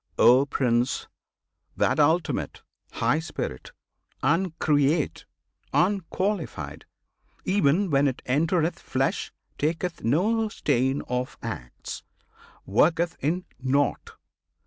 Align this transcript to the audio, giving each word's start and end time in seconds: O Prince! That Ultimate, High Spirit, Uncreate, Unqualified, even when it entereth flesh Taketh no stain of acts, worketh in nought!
O 0.17 0.47
Prince! 0.47 1.07
That 1.77 1.99
Ultimate, 1.99 2.63
High 2.93 3.19
Spirit, 3.19 3.71
Uncreate, 4.23 5.25
Unqualified, 5.75 6.85
even 7.45 7.91
when 7.91 8.07
it 8.07 8.23
entereth 8.25 8.79
flesh 8.79 9.31
Taketh 9.59 10.03
no 10.03 10.49
stain 10.49 11.03
of 11.03 11.37
acts, 11.43 12.01
worketh 12.65 13.15
in 13.19 13.45
nought! 13.59 14.13